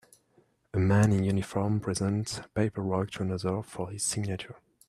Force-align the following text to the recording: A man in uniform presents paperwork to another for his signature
A 0.73 0.79
man 0.79 1.11
in 1.13 1.23
uniform 1.25 1.79
presents 1.79 2.41
paperwork 2.55 3.11
to 3.11 3.21
another 3.21 3.61
for 3.61 3.91
his 3.91 4.01
signature 4.01 4.55